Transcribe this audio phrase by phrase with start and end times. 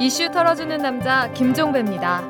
[0.00, 2.24] 이슈 털어주는 남자 김종배입니다.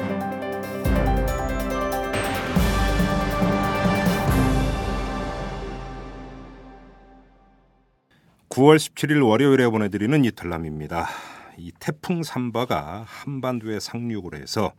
[8.48, 11.08] 9월 17일 월요일에 보내드리는 이탈남입니다.
[11.58, 14.72] 이 태풍 삼바가 한반도에 상륙을 해서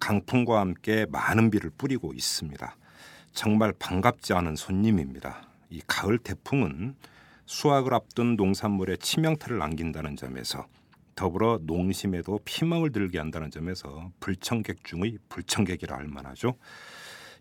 [0.00, 2.76] 강풍과 함께 많은 비를 뿌리고 있습니다.
[3.32, 5.42] 정말 반갑지 않은 손님입니다.
[5.68, 6.96] 이 가을 태풍은
[7.44, 10.66] 수확을 앞둔 농산물에 치명타를 남긴다는 점에서
[11.14, 16.56] 더불어 농심에도 피멍을 들게 한다는 점에서 불청객 중의 불청객이라 할 만하죠.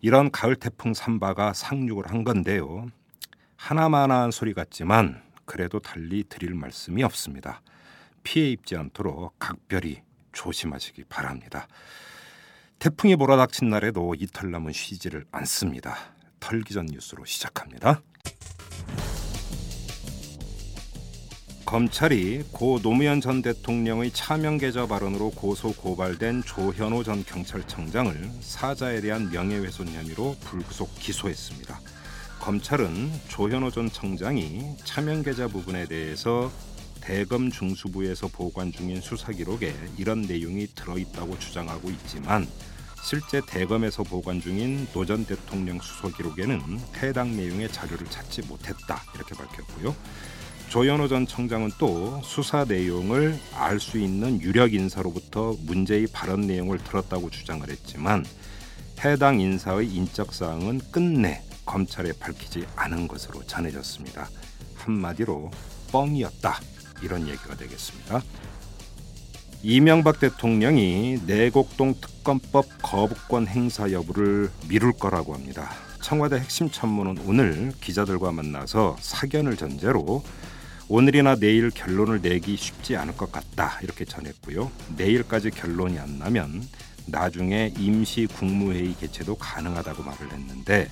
[0.01, 2.87] 이런 가을 태풍 삼바가 상륙을 한 건데요.
[3.55, 7.61] 하나만한 소리 같지만 그래도 달리 드릴 말씀이 없습니다.
[8.23, 10.01] 피해 입지 않도록 각별히
[10.31, 11.67] 조심하시기 바랍니다.
[12.79, 15.95] 태풍이 몰아닥친 날에도 이탈남은 쉬지를 않습니다.
[16.39, 18.01] 털기 전 뉴스로 시작합니다.
[21.71, 29.31] 검찰이 고 노무현 전 대통령의 차명 계좌 발언으로 고소 고발된 조현호 전 경찰청장을 사자에 대한
[29.31, 31.79] 명예훼손 혐의로 불구속 기소했습니다.
[32.41, 36.51] 검찰은 조현호 전 청장이 차명 계좌 부분에 대해서
[36.99, 42.49] 대검 중수부에서 보관 중인 수사 기록에 이런 내용이 들어있다고 주장하고 있지만
[43.01, 46.59] 실제 대검에서 보관 중인 노 전 대통령 수소 기록에는
[46.97, 49.95] 해당 내용의 자료를 찾지 못했다 이렇게 밝혔고요.
[50.71, 57.29] 조현호 전 청장은 또 수사 내용을 알 수 있는 유력 인사로부터 문제의 발언 내용을 들었다고
[57.29, 58.25] 주장을 했지만
[59.03, 64.29] 해당 인사의 인적 사항은 끝내 검찰에 밝히지 않은 것으로 전해졌습니다.
[64.75, 65.51] 한마디로
[65.91, 66.61] 뻥이었다
[67.01, 68.21] 이런 얘기가 되겠습니다.
[69.63, 75.69] 이명박 대통령이 내곡동 특검법 거부권 행사 여부를 미룰 거라고 합니다.
[76.01, 80.23] 청와대 핵심 참모는 오늘 기자들과 만나서 사견을 전제로
[80.93, 84.69] 오늘이나 내일 결론을 내기 쉽지 않을 것 같다 이렇게 전했고요.
[84.97, 86.67] 내일까지 결론이 안 나면
[87.05, 90.91] 나중에 임시 국무회의 개최도 가능하다고 말을 했는데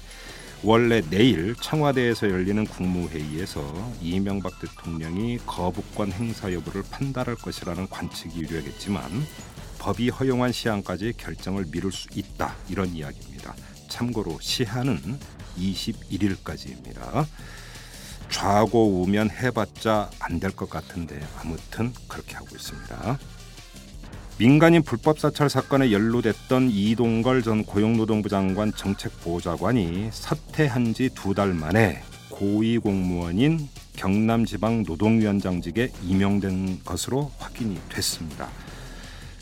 [0.64, 9.04] 원래 내일 청와대에서 열리는 국무회의에서 이명박 대통령이 거부권 행사 여부를 판단할 것이라는 관측이 유력했지만
[9.80, 13.54] 법이 허용한 시한까지 결정을 미룰 수 있다 이런 이야기입니다.
[13.90, 15.20] 참고로 시한은
[15.58, 17.28] 21일까지입니다.
[18.30, 23.20] 좌고 우면 해봤자 안 될 것 같은데 아무튼 그렇게 하고 있습니다.
[24.38, 32.02] 민간인 불법 사찰 사건에 연루됐던 이동걸 전 고용노동부 장관 정책보좌관이 사퇴한 지 두 달 만에
[32.30, 38.48] 고위 공무원인 경남지방 노동위원장직에 임명된 것으로 확인이 됐습니다.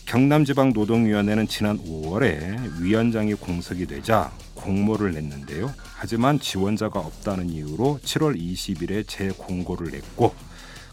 [0.08, 4.32] 경남지방 노동위원회는 지난 5월에 위원장이 공석이 되자
[4.68, 5.74] 공모를 냈는데요.
[5.96, 10.36] 하지만 지원자가 없다는 이유로 7월 20일에 재공고를 냈고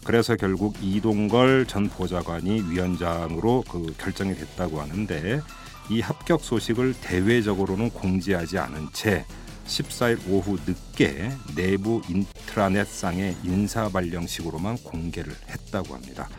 [0.05, 5.41] 그래서 결국 이동걸 전 보좌관이 위원장으로 그 결정이 됐다고 하는데
[5.89, 9.25] 이 합격 소식을 대외적으로는 공지하지 않은 채
[9.67, 16.29] 14일 오후 늦게 내부 인트라넷상의 인사 발령식으로만 공개를 했다고 합니다.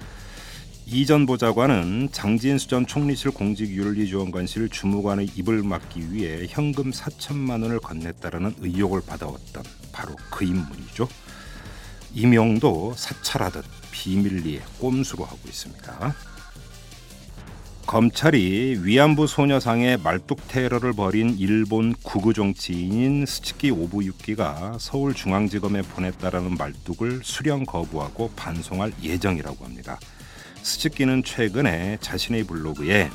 [0.88, 9.00] 이전 보좌관은 장진수 전 총리실 공직윤리지원관실 주무관의 입을 막기 위해 현금 4천만 원을 건넸다라는 의혹을
[9.04, 11.08] 받아왔던 바로 그 인물이죠.
[12.14, 16.14] 임용도 사찰하듯 비밀리에 꼼수로 하고 있습니다.
[17.88, 27.64] 검찰이 위안부 소녀상의 말뚝 테러를 벌인 일본 구구 정치인인 스치키 오부유키가 서울중앙지검에 보냈다라는 말뚝을 수령
[27.64, 29.98] 거부하고 반송할 예정이라고 합니다.
[30.66, 33.08] 스치키는 최근에 자신의 블로그에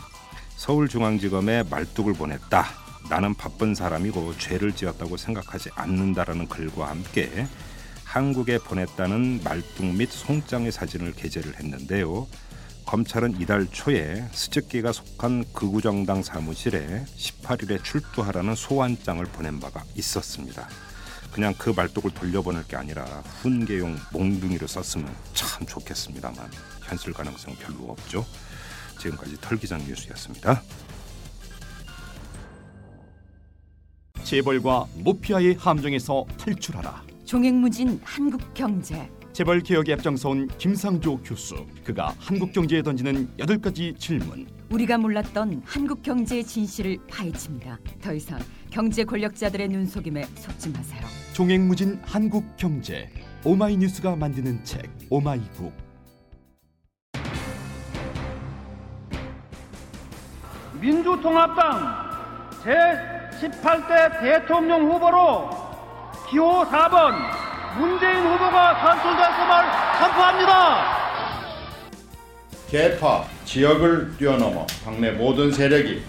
[0.55, 2.65] 서울중앙지검에 말뚝을 보냈다.
[3.09, 7.45] 나는 바쁜 사람이고 죄를 지었다고 생각하지 않는다라는 글과 함께
[8.05, 12.25] 한국에 보냈다는 말뚝 및 송장의 사진을 게재를 했는데요.
[12.85, 20.69] 검찰은 이달 초에 스즈키가 속한 극우정당 사무실에 18일에 출두하라는 소환장을 보낸 바가 있었습니다.
[21.31, 23.05] 그냥 그 말뚝을 돌려보낼 게 아니라
[23.41, 26.49] 훈계용 몽둥이로 썼으면 참 좋겠습니다만
[26.83, 28.25] 현실 가능성 별로 없죠.
[28.99, 30.61] 지금까지 털기장 뉴스였습니다.
[34.23, 37.03] 재벌과 모피아의 함정에서 탈출하라.
[37.25, 39.09] 종횡무진 한국 경제.
[39.33, 41.65] 재벌 개혁에 앞장서온 김상조 교수.
[41.83, 44.47] 그가 한국 경제에 던지는 여덟 가지 질문.
[44.69, 47.79] 우리가 몰랐던 한국 경제의 진실을 파헤칩니다.
[48.01, 48.39] 더 이상
[48.71, 51.01] 경제 권력자들의 눈속임에 속지 마세요.
[51.33, 53.09] 종횡무진 한국 경제.
[53.43, 55.73] 오마이뉴스가 만드는 책 오마이북.
[60.79, 62.09] 민주통합당
[62.63, 65.49] 제18대 대통령 후보로
[66.29, 67.13] 기호 4번
[67.77, 71.01] 문재인 후보가 선출될 것을 선포합니다.
[72.69, 76.01] 개파 지역을 뛰어넘어 당내 모든 세력이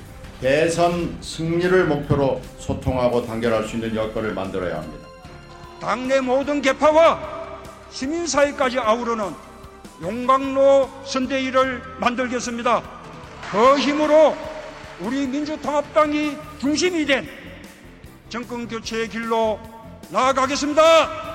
[0.43, 5.06] 대선 승리를 목표로 소통하고 단결할 수 있는 여건을 만들어야 합니다.
[5.81, 7.61] 당내 모든 개파와
[7.91, 9.33] 시민사회까지 아우르는
[10.03, 12.83] 용광로 선대위를 만들겠습니다.
[13.53, 14.37] 그 힘으로
[14.99, 17.29] 우리 민주통합당이 중심이 된
[18.29, 19.61] 정권 교체의 길로
[20.11, 21.31] 나아가겠습니다.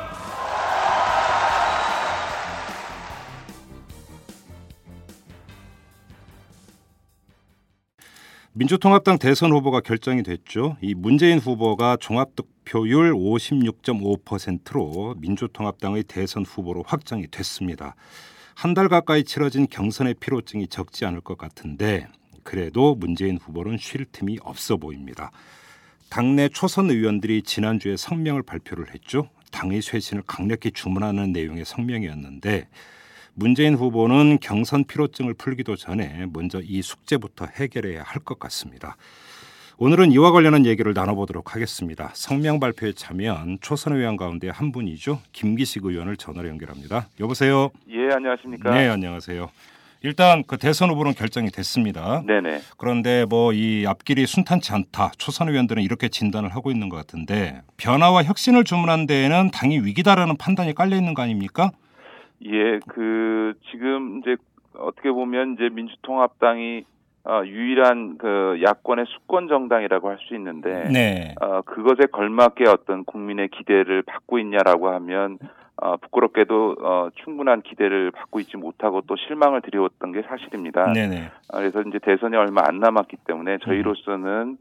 [8.57, 10.77] 민주통합당 대선 후보가 결정이 됐죠.
[10.81, 17.94] 이 문재인 후보가 종합득표율 56.5%로 민주통합당의 대선 후보로 확정이 됐습니다.
[18.56, 22.07] 한 달 가까이 치러진 경선의 피로증이 적지 않을 것 같은데
[22.42, 25.30] 그래도 문재인 후보는 쉴 틈이 없어 보입니다.
[26.09, 29.30] 당내 초선 의원들이 지난주에 성명을 발표를 했죠.
[29.51, 32.68] 당의 쇄신을 강력히 주문하는 내용의 성명이었는데
[33.39, 38.98] 문재인 후보는 경선 피로증을 풀기도 전에 먼저 이 숙제부터 해결해야 할 것 같습니다.
[39.78, 42.10] 오늘은 이와 관련한 얘기를 나눠보도록 하겠습니다.
[42.16, 45.22] 성명 발표에 참여한 초선 의원 가운데 한 분이죠.
[45.34, 47.07] 김기식 의원을 전화로 연결합니다.
[47.19, 47.69] 여보세요.
[47.92, 48.72] 예, 안녕하십니까?
[48.74, 49.50] 네, 안녕하세요.
[50.01, 52.24] 일단 그 대선 후보는 결정이 됐습니다.
[52.25, 52.62] 네네.
[52.78, 55.12] 그런데 뭐 이 앞길이 순탄치 않다.
[55.19, 60.74] 초선 의원들은 이렇게 진단을 하고 있는 것 같은데 변화와 혁신을 주문한 데에는 당이 위기다라는 판단이
[60.74, 61.69] 깔려 있는 거 아닙니까?
[62.45, 64.36] 예, 그 지금 이제
[64.75, 66.86] 어떻게 보면 이제 민주통합당이
[67.25, 71.36] 어, 유일한 그 야권의 수권 정당이라고 할 수 있는데 네.
[71.42, 75.38] 어, 그것에 걸맞게 어떤 국민의 기대를 받고 있냐라고 하면
[75.75, 80.94] 어, 부끄럽게도 어, 충분한 기대를 받고 있지 못하고 또 실망을 드려왔던 게 사실입니다.
[80.94, 81.31] 네네.
[81.51, 84.57] 아, 그래서 이제 대선이 얼마 안 남았기 때문에 저희로서는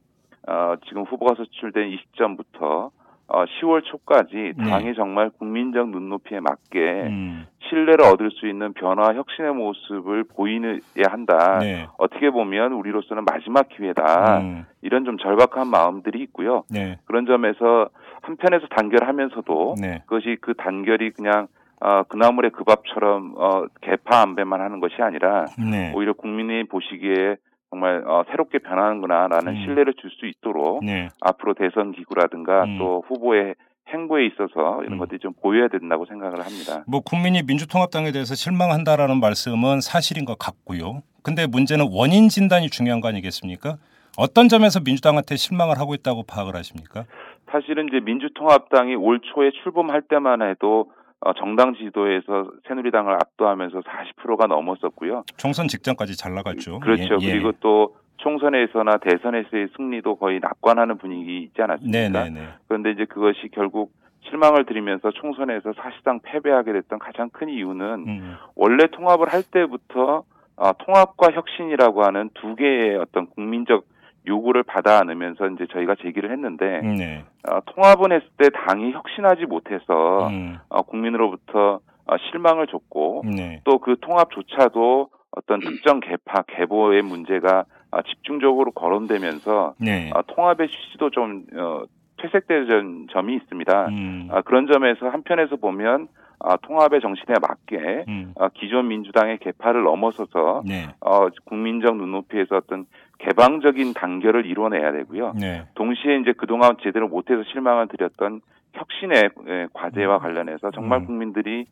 [0.49, 2.90] 어, 지금 후보가 선출된 이 시점부터
[3.28, 4.70] 어, 10월 초까지 네.
[4.70, 6.78] 당이 정말 국민적 눈높이에 맞게
[7.08, 7.46] 음.
[7.69, 10.78] 신뢰를 얻을 수 있는 변화 혁신의 모습을 보이야
[11.08, 11.58] 한다.
[11.58, 11.88] 네.
[11.99, 14.38] 어떻게 보면 우리로서는 마지막 기회다.
[14.38, 14.64] 음.
[14.82, 16.62] 이런 좀 절박한 마음들이 있고요.
[16.70, 16.99] 네.
[17.06, 17.88] 그런 점에서
[18.23, 20.02] 한편에서 단결하면서도 네.
[20.06, 21.49] 그것이 그 단결이 그냥
[21.81, 25.93] 어, 그나물의 그 밥처럼 어, 개파 안배만 하는 것이 아니라 네.
[25.94, 27.37] 오히려 국민이 보시기에
[27.76, 29.61] 정말 어, 새롭게 변하는구나라는 음.
[29.61, 31.08] 신뢰를 줄 수 있도록 네.
[31.20, 32.78] 앞으로 대선 기구라든가 음.
[32.78, 33.55] 또 후보의
[33.88, 34.99] 행보에 있어서 이런 음.
[34.99, 36.84] 것들이 좀 보여야 된다고 생각을 합니다.
[36.87, 41.02] 뭐 국민이 민주통합당에 대해서 실망한다라는 말씀은 사실인 것 같고요.
[41.23, 43.76] 근데 문제는 원인 진단이 중요한 거 아니겠습니까?
[44.17, 47.05] 어떤 점에서 민주당한테 실망을 하고 있다고 파악을 하십니까?
[47.50, 50.90] 사실은 이제 민주통합당이 올 초에 출범할 때만 해도
[51.20, 55.24] 어, 정당 지도에서 새누리당을 압도하면서 40%가 넘었었고요.
[55.36, 56.80] 총선 직전까지 잘 나갔죠.
[56.80, 57.18] 그렇죠.
[57.20, 57.32] 예, 예.
[57.32, 61.98] 그리고 또 총선에서나 대선에서의 승리도 거의 낙관하는 분위기 있지 않았습니까?
[61.98, 62.48] 네네네.
[62.68, 63.92] 그런데 이제 그것이 결국
[64.28, 68.36] 실망을 드리면서 총선에서 사실상 패배하게 됐던 가장 큰 이유는 음.
[68.54, 70.24] 원래 통합을 할 때부터
[70.56, 73.84] 어, 통합과 혁신이라고 하는 두 개의 어떤 국민적
[74.26, 77.25] 요구를 받아 안으면서 이제 저희가 제기를 했는데 네.
[77.49, 80.58] 어, 통합은 했을 때 당이 혁신하지 못해서 음.
[80.69, 83.61] 어, 국민으로부터 어, 실망을 줬고 네.
[83.64, 90.11] 또그 통합조차도 어떤 특정 개파 개보의 문제가 어, 집중적으로 거론되면서 네.
[90.14, 91.84] 어, 통합의 취지도 좀 어,
[92.19, 93.88] 퇴색되는 점이 있습니다.
[93.88, 94.29] 음.
[94.31, 96.08] 아, 그런 점에서 한편에서 보면
[96.38, 98.34] 아, 통합의 정신에 맞게 음.
[98.38, 100.89] 아, 기존 민주당의 개파를 넘어서서 네.
[101.00, 102.86] 어, 국민적 눈높이에서 어떤
[103.19, 105.35] 개방적인 단결을 이뤄내야 되고요.
[105.39, 105.65] 네.
[105.75, 108.41] 동시에 이제 그동안 제대로 못해서 실망을 드렸던
[108.75, 111.06] 혁신의 예, 과제와 관련해서 정말 음.
[111.06, 111.67] 국민들이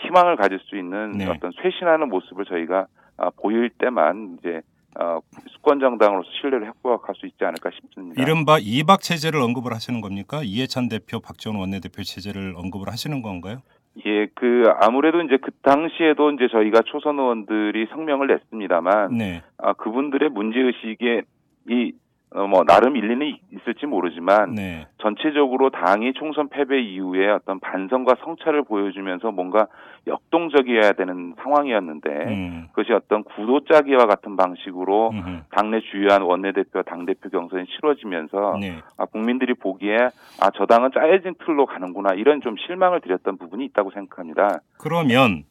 [0.00, 1.26] 희망을 가질 수 있는 네.
[1.26, 2.86] 어떤 쇄신하는 모습을 저희가
[3.16, 4.60] 아, 보일 때만 이제
[4.98, 8.22] 어, 수권 정당으로서 신뢰를 회복할 수 있지 않을까 싶습니다.
[8.22, 10.42] 이른바 이박 체제를 언급을 하시는 겁니까?
[10.44, 13.58] 이해찬 대표, 박지원 원내대표 체제를 언급을 하시는 건가요?
[14.06, 19.42] 예, 그 아무래도 이제 그 당시에도 이제 저희가 초선 의원들이 성명을 냈습니다만 네.
[19.58, 21.22] 아, 그분들의 문제 의식에
[21.68, 21.92] 이
[22.34, 24.88] 어, 뭐 나름 일리는 있을지 모르지만 네.
[24.98, 29.68] 전체적으로 당이 총선 패배 이후에 어떤 반성과 성찰을 보여주면서 뭔가
[30.08, 32.66] 역동적이어야 되는 상황이었는데 음.
[32.72, 35.42] 그것이 어떤 구도 짜기와 같은 방식으로 음흠.
[35.50, 38.80] 당내 주요한 원내대표, 당대표 경선이 치러지면서 네.
[38.98, 39.96] 아, 국민들이 보기에
[40.40, 44.58] 아, 저 당은 짜여진 틀로 가는구나 이런 좀 실망을 드렸던 부분이 있다고 생각합니다.
[44.78, 45.44] 그러면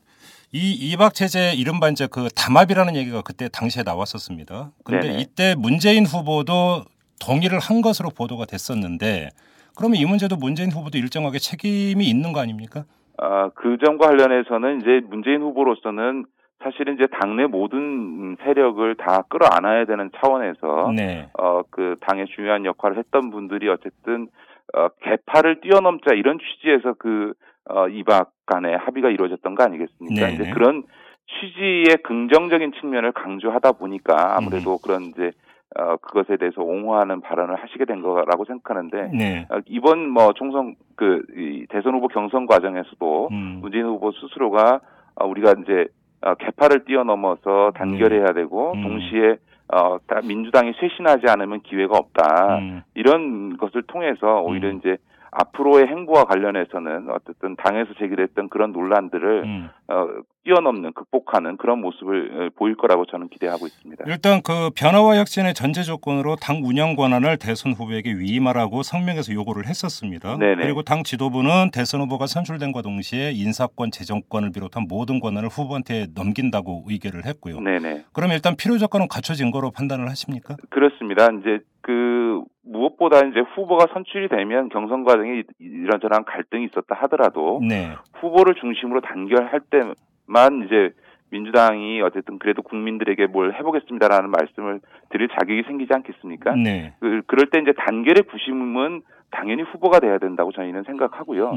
[0.55, 4.69] 이 이박 체제 이른바 이제 그 담합이라는 얘기가 그때 당시에 나왔었습니다.
[4.86, 5.19] 근데 네네.
[5.19, 6.86] 이때 문재인 후보도
[7.17, 9.29] 동의를 한 것으로 보도가 됐었는데
[9.75, 12.86] 그러면 이 문제도 문재인 후보도 일정하게 책임이 있는 거 아닙니까?
[13.17, 16.25] 아, 그 점과 관련해서는 이제 문재인 후보로서는
[16.62, 21.29] 사실은 이제 당내 모든 세력을 다 끌어안아야 되는 차원에서 네.
[21.33, 24.27] 어, 그 당의 중요한 역할을 했던 분들이 어쨌든
[24.75, 27.33] 어, 개파를 뛰어넘자 이런 취지에서 그
[27.70, 30.27] 어, 이박 간의 합의가 이루어졌던 거 아니겠습니까?
[30.27, 30.34] 네네.
[30.34, 30.84] 이제 그런
[31.27, 35.32] 취지의 긍정적인 측면을 강조하다 보니까 아무래도 그런 이제
[35.75, 39.48] 어, 그것에 대해서 옹호하는 발언을 하시게 된 거라고 생각하는데 네.
[39.50, 43.60] 어, 이번 뭐 총선 그 이 대선 후보 경선 과정에서도 음.
[43.62, 44.82] 문재인 후보 스스로가
[45.15, 45.88] 어, 우리가 이제
[46.22, 48.84] 어, 개파를 뛰어넘어서 단결해야 되고 음.
[48.84, 49.38] 동시에
[49.74, 52.58] 어, 다 민주당이 쇄신하지 않으면 기회가 없다.
[52.60, 52.82] 음.
[52.93, 54.77] 이런 것을 통해서 오히려 음.
[54.77, 54.98] 이제
[55.34, 59.70] 앞으로의 행보와 관련해서는 어쨌든 당에서 제기됐던 그런 논란들을 음.
[59.88, 60.08] 어,
[60.44, 64.04] 뛰어넘는 극복하는 그런 모습을 어, 보일 거라고 저는 기대하고 있습니다.
[64.08, 70.38] 일단 그 변화와 혁신의 전제 조건으로 당 운영 권한을 대선 후보에게 위임하라고 성명에서 요구를 했었습니다.
[70.38, 70.63] 네네.
[70.63, 77.25] 그리고 당 지도부는 대선 후보가 선출된과 동시에 인사권, 재정권을 비롯한 모든 권한을 후보한테 넘긴다고 의결을
[77.25, 77.60] 했고요.
[77.60, 78.06] 네네.
[78.13, 80.58] 그럼 일단 필요 조건은 갖춰진 거로 판단을 하십니까?
[80.70, 81.28] 그렇습니다.
[81.40, 87.94] 이제 그 무엇보다 이제 후보가 선출이 되면 경선 과정에 이런저런 갈등이 있었다 하더라도 네.
[88.13, 90.92] 후보를 중심으로 단결할 때만 이제
[91.30, 96.56] 민주당이 어쨌든 그래도 국민들에게 뭘 해보겠습니다라는 말씀을 드릴 자격이 생기지 않겠습니까?
[96.56, 96.94] 네.
[97.02, 101.54] 그, 그럴 때 이제 단결의 구심은 당연히 후보가 돼야 된다고 저희는 생각하고요.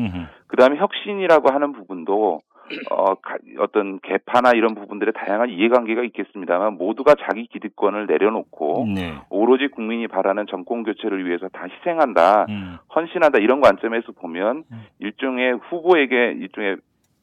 [0.49, 2.40] 그 다음에 혁신이라고 하는 부분도
[2.90, 9.14] 어, 가- 어떤 개파나 이런 부분들의 다양한 이해관계가 있겠습니다만 모두가 자기 기득권을 내려놓고 네.
[9.30, 12.76] 오로지 국민이 바라는 정권 교체를 위해서 다 희생한다, 음.
[12.94, 14.82] 헌신한다 이런 관점에서 보면 음.
[14.99, 16.76] 일종의 후보에게 일종의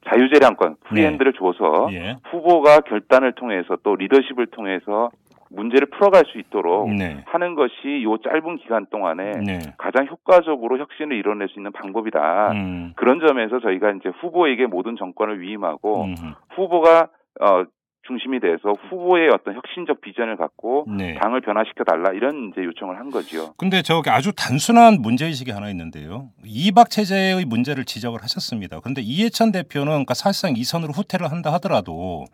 [0.08, 2.16] 자유재량권 free hand를 줘서 예.
[2.30, 5.10] 후보가 결단을 통해서 또 리더십을 통해서
[5.54, 7.22] 문제를 풀어갈 수 있도록 네.
[7.26, 9.58] 하는 것이 요 짧은 기간 동안에 네.
[9.78, 12.52] 가장 효과적으로 혁신을 이뤄낼 수 있는 방법이다.
[12.52, 12.92] 음.
[12.96, 16.34] 그런 점에서 저희가 이제 후보에게 모든 전권을 위임하고 음흠.
[16.56, 17.08] 후보가
[17.40, 17.64] 어
[18.06, 21.14] 중심이 돼서 후보의 어떤 혁신적 비전을 갖고 네.
[21.14, 23.54] 당을 변화시켜 달라 이런 이제 요청을 한 거지요.
[23.56, 26.28] 근데 저기 아주 단순한 문제 의식이 하나 있는데요.
[26.44, 28.80] 이박 체제의 문제를 지적을 하셨습니다.
[28.80, 32.24] 그런데 이해찬 대표는 그러니까 사실상 이 선으로 후퇴를 한다 하더라도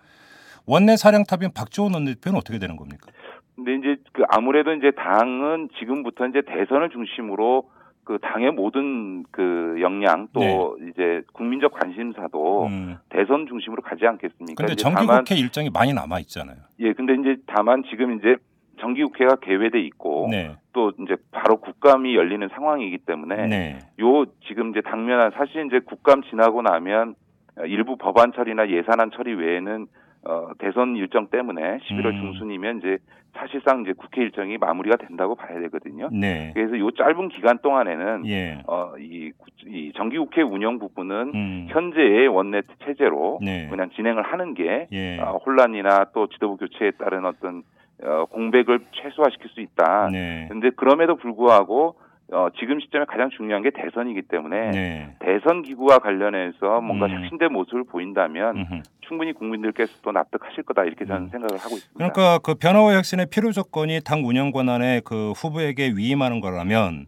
[0.66, 3.10] 원내 사령탑인 박지원 원내대표는 어떻게 되는 겁니까?
[3.56, 7.68] 근데 이제 그 아무래도 이제 당은 지금부터 이제 대선을 중심으로
[8.04, 12.74] 그 당의 모든 그 역량 또 이제 국민적 관심사도 네.
[12.74, 12.96] 음.
[13.10, 14.54] 대선 중심으로 가지 않겠습니까?
[14.56, 16.56] 근데 정기국회 일정이 많이 남아 있잖아요.
[16.80, 18.36] 예, 근데 이제 다만 지금 이제
[18.80, 20.56] 정기국회가 개회돼 있고 네.
[20.72, 23.78] 또 이제 바로 국감이 열리는 상황이기 때문에 네.
[24.00, 27.14] 요 지금 이제 당면한 사실 이제 국감 지나고 나면
[27.58, 29.86] 어, 일부 법안 처리나 예산안 처리 외에는
[30.24, 32.20] 어 대선 일정 때문에 11월 음.
[32.20, 32.98] 중순이면 이제
[33.32, 36.08] 사실상 이제 국회 일정이 마무리가 된다고 봐야 되거든요.
[36.12, 36.50] 네.
[36.52, 38.62] 그래서 요 짧은 기간 동안에는 예.
[38.66, 39.32] 어 이
[39.66, 41.66] 이 정기국회 운영 부분은 음.
[41.70, 43.68] 현재의 원내 체제로 네.
[43.68, 45.18] 그냥 진행을 하는 게 예.
[45.18, 47.62] 어, 혼란이나 또 지도부 교체에 따른 어떤
[48.02, 50.08] 어, 공백을 최소화시킬 수 있다.
[50.10, 50.46] 네.
[50.50, 51.96] 근데 그럼에도 불구하고
[52.32, 55.16] 어, 지금 시점에 가장 중요한 게 대선이기 때문에 네.
[55.18, 57.22] 대선 기구와 관련해서 뭔가 음.
[57.22, 58.82] 혁신된 모습을 보인다면 음흠.
[59.00, 61.28] 충분히 국민들께서 또 납득하실 거다 이렇게 저는 음.
[61.30, 61.94] 생각을 하고 있습니다.
[61.96, 67.06] 그러니까 그 변화와 혁신의 필요 조건이 당 운영 권한에 그 후보에게 위임하는 거라면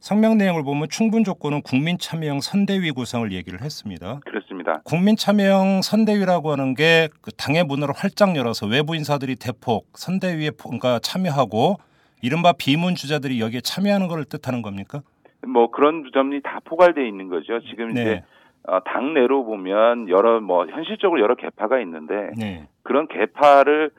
[0.00, 4.20] 성명 내용을 보면 충분 조건은 국민 참여형 선대위 구성을 얘기를 했습니다.
[4.26, 4.82] 그렇습니다.
[4.84, 10.68] 국민 참여형 선대위라고 하는 게 그 당의 문을 활짝 열어서 외부 인사들이 대폭 선대위에 포-
[10.68, 11.76] 그러니까 참여하고
[12.24, 15.02] 이른바 비문 주자들이 여기에 참여하는 것을 뜻하는 겁니까?
[15.46, 17.60] 뭐 그런 점이 다 포괄되어 있는 거죠.
[17.68, 18.24] 지금 이제 네.
[18.66, 22.66] 어, 당내로 보면 여러 뭐 현실적으로 여러 개파가 있는데 네.
[22.82, 23.90] 그런 개파를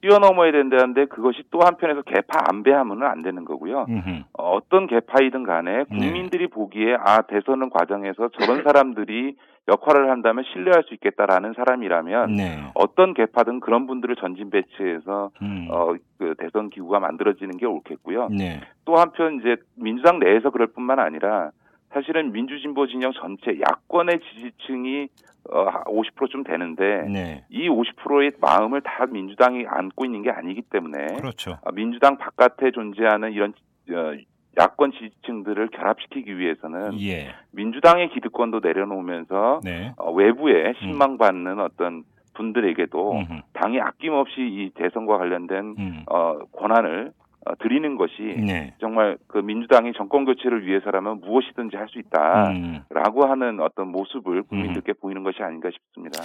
[0.00, 3.86] 뛰어넘어야 된다는데 그것이 또 한편에서 개파 안배하면은 안 되는 거고요.
[3.88, 4.22] 음흠.
[4.38, 5.84] 어, 어떤 개파이든 간에 네.
[5.84, 9.36] 국민들이 보기에 아 대선은 과정에서 저런 사람들이
[9.68, 12.62] 역할을 한다면 신뢰할 수 있겠다라는 사람이라면 네.
[12.74, 15.68] 어떤 개파든 그런 분들을 전진 배치해서 음.
[15.70, 18.28] 어 그 대선 기구가 만들어지는 게 옳겠고요.
[18.30, 18.60] 네.
[18.84, 21.50] 또 한편 이제 민주당 내에서 그럴 뿐만 아니라
[21.96, 25.08] 사실은 민주진보 진영 전체 야권의 지지층이
[25.50, 27.44] 어 50%좀 되는데 네.
[27.48, 31.58] 이 50%의 마음을 다 민주당이 안고 있는 게 아니기 때문에 그렇죠.
[31.64, 33.54] 아, 민주당 바깥에 존재하는 이런
[33.90, 34.14] 어,
[34.58, 37.28] 야권 지지층들을 결합시키기 위해서는 예.
[37.52, 39.94] 민주당의 기득권도 내려놓으면서 네.
[39.96, 43.40] 어, 외부에 신망받는 어떤 분들에게도 음흠.
[43.54, 46.02] 당이 아낌없이 이 대선과 관련된 음.
[46.10, 47.25] 어, 권한을 어,
[47.60, 48.12] 드리는 것이
[48.44, 48.74] 네.
[48.80, 52.50] 정말 그 민주당이 정권 교체를 위해서라면 무엇이든지 할 수 있다.
[52.50, 52.80] 음.
[52.90, 56.20] 라고 하는 어떤 모습을 국민들께 보이는 것이 아닌가 싶습니다.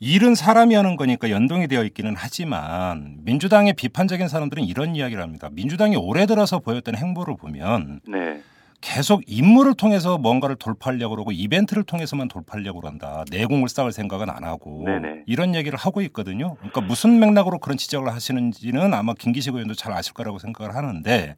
[0.00, 5.48] 일은 사람이 하는 거니까 연동이 되어 있기는 하지만 민주당의 비판적인 사람들은 이런 이야기를 합니다.
[5.52, 8.40] 민주당이 올해 들어서 보였던 행보를 보면 네.
[8.82, 13.24] 계속 인물을 통해서 뭔가를 돌파하려고 그러고 이벤트를 통해서만 돌파하려고 한다.
[13.30, 15.22] 내공을 쌓을 생각은 안 하고 네네.
[15.26, 16.56] 이런 얘기를 하고 있거든요.
[16.56, 21.36] 그러니까 무슨 맥락으로 그런 지적을 하시는지는 아마 김기식 의원도 잘 아실 거라고 생각을 하는데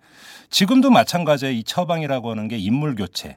[0.49, 3.37] 지금도 마찬가지의 이 처방이라고 하는 게 인물 교체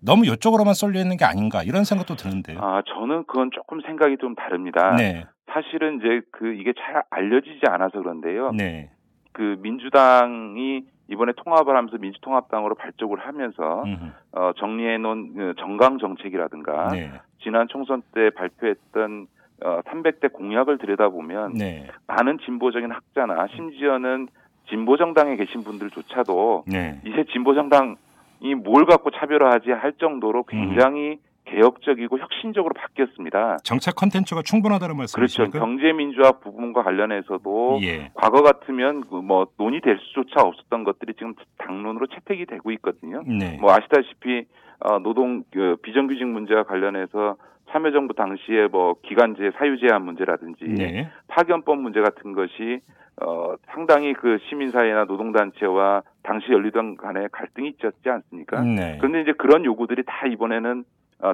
[0.00, 2.58] 너무 이쪽으로만 쏠려 있는 게 아닌가 이런 생각도 드는데요.
[2.60, 4.96] 아, 저는 그건 조금 생각이 좀 다릅니다.
[4.96, 5.24] 네.
[5.52, 8.50] 사실은 이제 그 이게 잘 알려지지 않아서 그런데요.
[8.50, 8.90] 네.
[9.32, 14.04] 그 민주당이 이번에 통합을 하면서 민주통합당으로 발족을 하면서 음흠.
[14.32, 17.10] 어, 정리해 놓은 그 정강 정책이라든가 네.
[17.42, 19.26] 지난 총선 때 발표했던
[19.62, 21.86] 어, 300대 공약을 들여다보면 네.
[22.06, 24.28] 많은 진보적인 학자나 심지어는
[24.68, 27.00] 진보 정당에 계신 분들조차도 네.
[27.04, 33.58] 이제 진보 정당이 뭘 갖고 차별화하지 할 정도로 굉장히 개혁적이고 혁신적으로 바뀌었습니다.
[33.64, 35.18] 정책 컨텐츠가 충분하다는 그렇죠.
[35.20, 35.58] 말씀이십니까?
[35.58, 38.10] 경제 민주화 부분과 관련해서도 예.
[38.14, 43.22] 과거 같으면 그뭐 논의될 수조차 없었던 것들이 지금 당론으로 채택이 되고 있거든요.
[43.26, 43.58] 네.
[43.60, 44.46] 뭐 아시다시피
[44.80, 47.36] 어, 노동 그 비정규직 문제와 관련해서
[47.70, 51.10] 참여정부 당시에 뭐 기간제 사유 제한 문제라든지 네.
[51.28, 52.80] 파견법 문제 같은 것이
[53.20, 58.60] 어 상당히 그 시민사회나 노동단체와 당시 연루당 간에 갈등이 있었지 않습니까?
[58.62, 58.98] 네.
[58.98, 60.84] 그런데 이제 그런 요구들이 다 이번에는 어,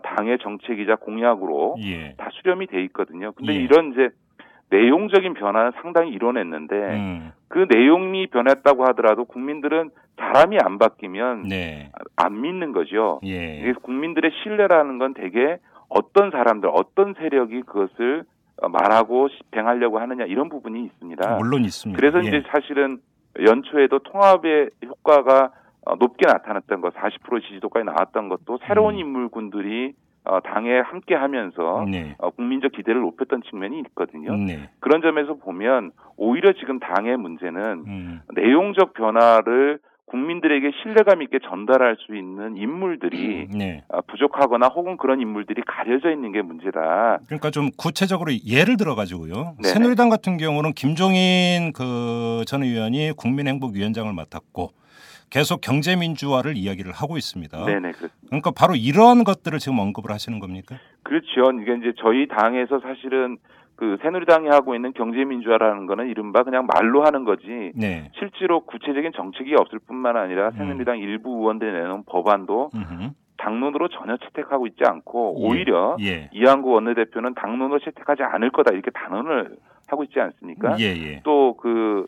[0.03, 2.15] 당의 정책이자 공약으로 예.
[2.17, 3.33] 다 수렴이 돼 있거든요.
[3.33, 3.59] 근데 예.
[3.59, 4.11] 이런 이제
[4.71, 7.33] 내용적인 변화는 상당히 이뤄냈는데 음.
[7.49, 11.91] 그 내용이 변했다고 하더라도 국민들은 사람이 안 바뀌면 네.
[12.17, 13.21] 안 믿는 거죠.
[13.25, 13.59] 예.
[13.59, 15.59] 이게 국민들의 신뢰라는 건 되게
[15.89, 18.25] 어떤 사람들, 어떤 세력이 그것을
[18.63, 21.37] 어, 말하고 집행하려고 하느냐 이런 부분이 있습니다.
[21.37, 21.99] 물론 있습니다.
[21.99, 22.29] 그래서 예.
[22.29, 22.99] 이제 사실은
[23.45, 25.51] 연초에도 통합의 효과가 어,
[25.99, 29.01] 높게 나타났던 것, 40% 지지도까지 나왔던 것도 새로운 음.
[29.01, 29.93] 인물군들이
[30.25, 32.15] 어, 당에 함께 하면서 네.
[32.19, 34.37] 어, 국민적 기대를 높였던 측면이 있거든요.
[34.37, 34.69] 네.
[34.81, 38.21] 그런 점에서 보면 오히려 지금 당의 문제는 음.
[38.35, 43.85] 내용적 변화를 국민들에게 신뢰감 있게 전달할 수 있는 인물들이 네.
[43.89, 47.21] 아, 부족하거나 혹은 그런 인물들이 가려져 있는 게 문제다.
[47.27, 49.55] 그러니까 좀 구체적으로 예를 들어 가지고요.
[49.63, 49.69] 네네.
[49.73, 54.71] 새누리당 같은 경우는 김종인 그 전 의원이 국민행복위원장을 맡았고
[55.31, 57.65] 계속 경제 민주화를 이야기를 하고 있습니다.
[57.65, 60.77] 네네 그렇, 그러니까 바로 이러한 것들을 지금 언급을 하시는 겁니까?
[61.05, 61.53] 그렇죠.
[61.53, 63.39] 이게 이제 저희 당에서 사실은
[63.77, 68.11] 그 새누리당이 하고 있는 경제 민주화라는 거는 이른바 그냥 말로 하는 거지 네.
[68.19, 73.11] 실제로 구체적인 정책이 없을 뿐만 아니라 새누리당 일부 의원들이 내놓은 법안도 음흠.
[73.39, 75.47] 당론으로 전혀 채택하고 있지 않고 예.
[75.47, 76.29] 오히려 예.
[76.33, 80.77] 이한구 원내대표는 당론으로 채택하지 않을 거다 이렇게 단언을 하고 있지 않습니까?
[80.79, 81.21] 예, 예.
[81.25, 82.07] 또그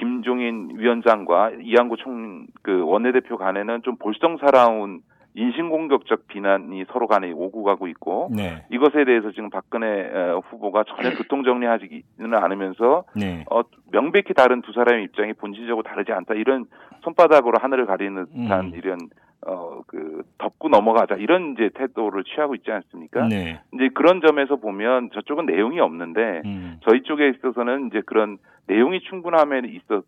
[0.00, 5.00] 김종인 위원장과 이한구 총 그 원내대표 간에는 좀 볼썽사나운
[5.34, 8.64] 인신공격적 비난이 서로 간에 오고 가고 있고 네.
[8.70, 13.44] 이것에 대해서 지금 박근혜 어, 후보가 전혀 교통정리하지는 않으면서 네.
[13.50, 16.64] 어, 명백히 다른 두 사람의 입장이 본질적으로 다르지 않다 이런
[17.02, 18.72] 손바닥으로 하늘을 가리는 듯한 음.
[18.74, 18.98] 이런
[19.46, 23.26] 어 그 덮고 넘어가자 이런 이제 태도를 취하고 있지 않습니까?
[23.26, 23.60] 네.
[23.74, 26.78] 이제 그런 점에서 보면 저쪽은 내용이 없는데 음.
[26.82, 30.02] 저희 쪽에 있어서는 이제 그런 내용이 충분함에 있어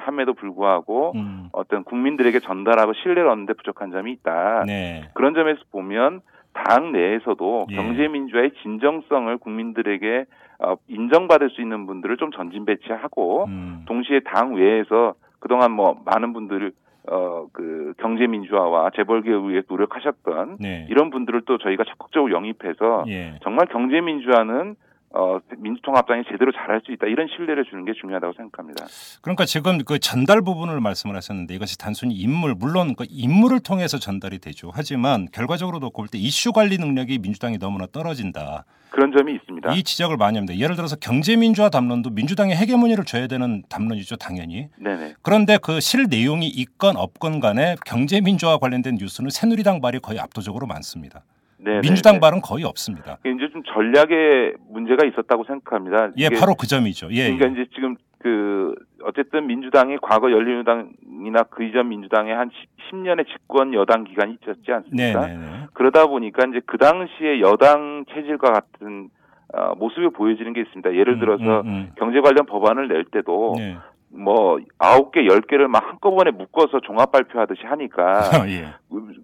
[0.00, 1.48] 함에도 불구하고 음.
[1.52, 4.64] 어떤 국민들에게 전달하고 신뢰를 얻는데 부족한 점이 있다.
[4.66, 5.08] 네.
[5.14, 6.20] 그런 점에서 보면
[6.52, 7.76] 당 내에서도 예.
[7.76, 10.24] 경제 민주화의 진정성을 국민들에게
[10.64, 13.84] 어, 인정받을 수 있는 분들을 좀 전진 배치하고 음.
[13.86, 16.72] 동시에 당 외에서 그동안 뭐 많은 분들
[17.10, 20.86] 어 그 경제 민주화와 재벌개혁 위해 노력하셨던 네.
[20.88, 23.38] 이런 분들을 또 저희가 적극적으로 영입해서 예.
[23.42, 24.76] 정말 경제 민주화는
[25.14, 28.86] 어 민주통합당이 제대로 잘할 수 있다 이런 신뢰를 주는 게 중요하다고 생각합니다.
[29.20, 34.38] 그러니까 지금 그 전달 부분을 말씀을 하셨는데 이것이 단순히 인물 물론 그 인물을 통해서 전달이
[34.38, 34.70] 되죠.
[34.74, 38.64] 하지만 결과적으로 놓고 볼 때 이슈 관리 능력이 민주당이 너무나 떨어진다.
[38.90, 39.72] 그런 점이 있습니다.
[39.74, 40.58] 이 지적을 많이 합니다.
[40.58, 44.68] 예를 들어서 경제민주화 담론도 민주당의 헤게모니를 줘야 되는 담론이죠, 당연히.
[44.78, 45.14] 네네.
[45.22, 51.22] 그런데 그 실 내용이 있건 없건 간에 경제민주화 관련된 뉴스는 새누리당 발이 거의 압도적으로 많습니다.
[51.64, 51.80] 네네.
[51.82, 53.18] 민주당 발은 거의 없습니다.
[53.24, 56.10] 이제 좀 전략에 문제가 있었다고 생각합니다.
[56.16, 57.08] 예, 바로 그 점이죠.
[57.12, 57.52] 예, 그러니까 예.
[57.52, 62.50] 이제 지금 그 어쨌든 민주당이 과거 열린우당이나 그 이전 민주당의 한
[62.90, 65.26] 10년의 집권 여당 기간이 있었지 네, 않습니까?
[65.26, 65.66] 네, 네.
[65.72, 69.08] 그러다 보니까 이제 그 당시에 여당 체질과 같은
[69.54, 70.94] 어, 모습이 보여지는 게 있습니다.
[70.94, 73.58] 예를 들어서 음, 음, 경제 관련 법안을 낼 때도 음.
[73.58, 73.76] 네.
[74.14, 78.66] 뭐 아홉 개, 열 개를 막 한꺼번에 묶어서 종합 발표하듯이 하니까 예.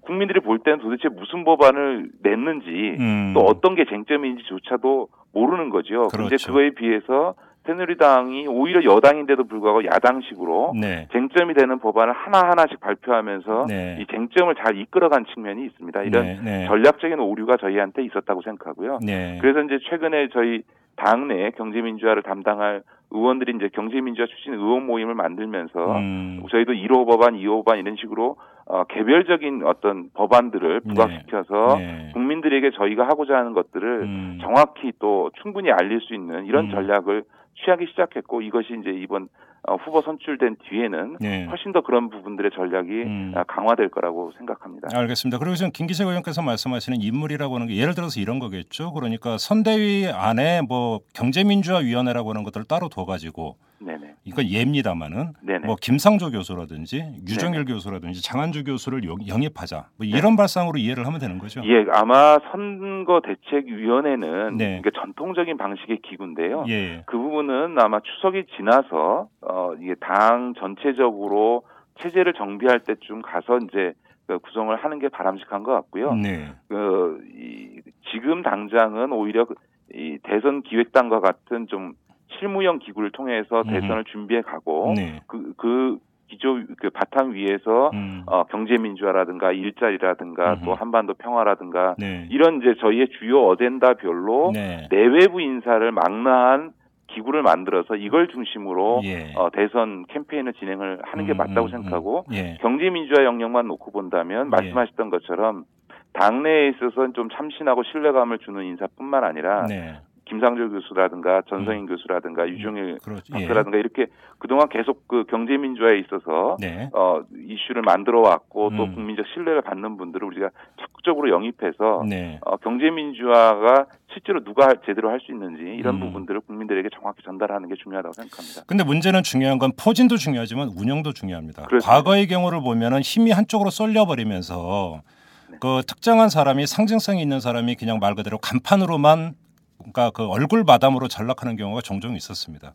[0.02, 3.32] 국민들이 볼 때는 도대체 무슨 법안을 냈는지 음.
[3.34, 6.08] 또 어떤 게 쟁점인지조차도 모르는 거죠.
[6.08, 6.46] 근데 그렇죠.
[6.48, 7.34] 그거에 비해서
[7.66, 11.06] 새누리당이 오히려 여당인데도 불구하고 야당식으로 네.
[11.12, 13.98] 쟁점이 되는 법안을 하나하나씩 발표하면서 네.
[14.00, 16.02] 이 쟁점을 잘 이끌어간 측면이 있습니다.
[16.04, 16.66] 이런 네, 네.
[16.66, 19.00] 전략적인 오류가 저희한테 있었다고 생각하고요.
[19.02, 19.36] 네.
[19.42, 20.62] 그래서 이제 최근에 저희
[20.96, 26.42] 당내 경제민주화를 담당할 의원들이 이제 경제민주화 출신 의원 모임을 만들면서 음.
[26.50, 32.10] 저희도 1호 법안, 2호 법안 이런 식으로 어, 개별적인 어떤 법안들을 부각시켜서 네.
[32.12, 34.38] 국민들에게 저희가 하고자 하는 것들을 음.
[34.42, 36.70] 정확히 또 충분히 알릴 수 있는 이런 음.
[36.70, 37.24] 전략을
[37.64, 39.28] 취하기 시작했고 이것이 이제 이번
[39.66, 41.46] 어, 후보 선출된 뒤에는 네.
[41.46, 43.32] 훨씬 더 그런 부분들의 전략이 음.
[43.34, 44.88] 아, 강화될 거라고 생각합니다.
[44.94, 45.38] 알겠습니다.
[45.38, 48.92] 그리고 지금 김 기세 의원께서 말씀하시는 인물이라고 하는 게 예를 들어서 이런 거겠죠.
[48.92, 54.14] 그러니까 선대위 안에 뭐 경제민주화위원회라고 하는 것들을 따로 둬가지고 네네.
[54.24, 55.66] 이건 예입니다만은 네네.
[55.66, 61.38] 뭐 김상조 교수라든지 유정일 교수라든지 장한주 교수를 영- 영입하자 뭐 이런 발상으로 이해를 하면 되는
[61.38, 61.62] 거죠.
[61.64, 64.78] 예, 아마 선거 대책위원회는 네.
[64.80, 66.64] 이게 전통적인 방식의 기구인데요.
[66.68, 67.02] 예.
[67.06, 71.62] 그 부분은 아마 추석이 지나서 어 이게 당 전체적으로
[72.00, 73.92] 체제를 정비할 때쯤 가서 이제
[74.26, 76.14] 그 구성을 하는 게 바람직한 것 같고요.
[76.14, 76.48] 네.
[76.68, 77.80] 그 이,
[78.12, 79.54] 지금 당장은 오히려 그-
[79.94, 81.94] 이 대선 기획단과 같은 좀
[82.38, 83.72] 실무형 기구를 통해서 음흠.
[83.72, 85.20] 대선을 준비해 가고 네.
[85.26, 85.98] 그, 그
[86.28, 88.22] 기조 그 바탕 위에서 음.
[88.26, 90.64] 어, 경제 민주화라든가 일자리라든가 음흠.
[90.64, 92.26] 또 한반도 평화라든가 네.
[92.30, 94.88] 이런 이제 저희의 주요 어젠다별로 네.
[94.90, 96.72] 내외부 인사를 망라한
[97.08, 99.32] 기구를 만들어서 이걸 중심으로 예.
[99.34, 102.34] 어, 대선 캠페인을 진행을 하는 게 음, 맞다고 음, 생각하고 음.
[102.34, 102.58] 예.
[102.60, 104.50] 경제 민주화 영역만 놓고 본다면 예.
[104.50, 105.64] 말씀하셨던 것처럼
[106.12, 110.00] 당내에 있어서는 좀 참신하고 신뢰감을 주는 인사뿐만 아니라 네.
[110.28, 113.22] 김상조 교수라든가 전성인 교수라든가 유종일 그렇죠.
[113.34, 113.40] 예.
[113.46, 114.06] 박사라든가 이렇게
[114.38, 116.90] 그동안 계속 그 경제 민주화에 있어서 네.
[116.92, 118.94] 어 이슈를 만들어 왔고 또 음.
[118.94, 122.38] 국민적 신뢰를 받는 분들을 우리가 적극적으로 영입해서 네.
[122.44, 126.00] 어, 경제 민주화가 실제로 누가 할- 제대로 할 수 있는지 이런 음.
[126.00, 128.62] 부분들을 국민들에게 정확히 전달하는 게 중요하다고 생각합니다.
[128.66, 131.64] 근데 문제는 중요한 건 포진도 중요하지만 운영도 중요합니다.
[131.66, 131.90] 그렇습니다.
[131.92, 135.02] 과거의 경우를 보면은 힘이 한쪽으로 쏠려버리면서
[135.50, 135.56] 네.
[135.60, 139.34] 그 특정한 사람이 상징성이 있는 사람이 그냥 말 그대로 간판으로만
[139.78, 142.74] 그러니까 그 얼굴 마담으로 전락하는 경우가 종종 있었습니다.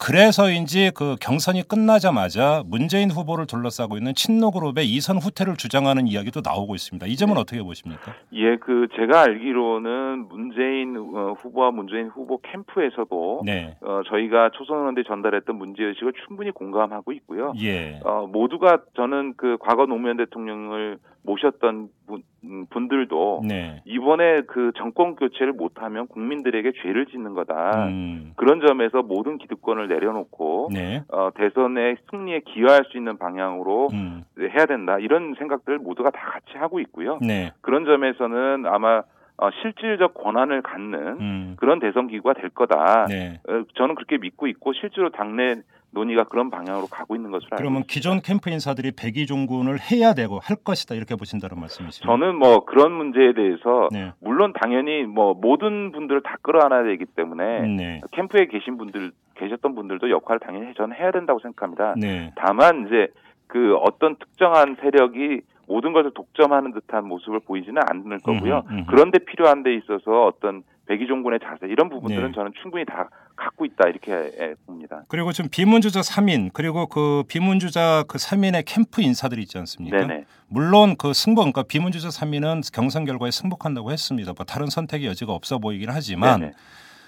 [0.00, 6.74] 그래서인지 그 경선이 끝나자마자 문재인 후보를 둘러싸고 있는 친노 그룹의 이선 후퇴를 주장하는 이야기도 나오고
[6.74, 7.06] 있습니다.
[7.06, 8.14] 이 점은 어떻게 보십니까?
[8.32, 13.76] 예, 그 제가 알기로는 문재인 어, 후보와 문재인 후보 캠프에서도 네.
[13.82, 17.52] 어, 저희가 초선의원들이 전달했던 문제 의식을 충분히 공감하고 있고요.
[17.60, 18.00] 예.
[18.02, 23.82] 어, 모두가 저는 그 과거 노무현 대통령을 모셨던 분, 음, 분들도 네.
[23.84, 27.88] 이번에 그 정권 교체를 못하면 국민들에게 죄를 짓는 거다.
[27.88, 28.32] 음.
[28.36, 31.02] 그런 점에서 모든 기득권을 내려놓고 네.
[31.08, 34.24] 어, 대선의 승리에 기여할 수 있는 방향으로 음.
[34.38, 34.98] 해야 된다.
[34.98, 37.18] 이런 생각들 모두가 다 같이 하고 있고요.
[37.20, 37.52] 네.
[37.60, 39.02] 그런 점에서는 아마
[39.40, 41.56] 어, 실질적 권한을 갖는 음.
[41.58, 43.06] 그런 대선 기구가 될 거다.
[43.08, 43.40] 네.
[43.48, 47.80] 어, 저는 그렇게 믿고 있고 실제로 당내 논의가 그런 방향으로 가고 있는 것으로 알고 그러면
[47.80, 47.92] 있습니다.
[47.92, 52.06] 기존 캠프 인사들이 백의 종군을 해야 되고 할 것이다 이렇게 보신다는 말씀이시죠?
[52.06, 54.12] 저는 뭐 그런 문제에 대해서 네.
[54.20, 58.00] 물론 당연히 뭐 모든 분들을 다 끌어안아야 되기 때문에 네.
[58.12, 61.94] 캠프에 계신 분들 계셨던 분들도 역할을 당연히 저는 해야 된다고 생각합니다.
[61.96, 62.30] 네.
[62.36, 63.08] 다만 이제
[63.46, 68.64] 그 어떤 특정한 세력이 모든 것을 독점하는 듯한 모습을 보이지는 않을 거고요.
[68.66, 68.84] 음흠, 음흠.
[68.88, 72.32] 그런데 필요한 데 있어서 어떤 백의종군의 자세 이런 부분들은 네.
[72.34, 75.04] 저는 충분히 다 갖고 있다 이렇게 예, 봅니다.
[75.06, 79.98] 그리고 지금 비문주자 3인 그리고 그 비문주자 그 3인의 캠프 인사들이 있지 않습니까?
[79.98, 80.24] 네네.
[80.48, 84.32] 물론 그 승복 그러니까 비문주자 3인은 경선 결과에 승복한다고 했습니다.
[84.36, 86.52] 뭐 다른 선택의 여지가 없어 보이긴 하지만 네네.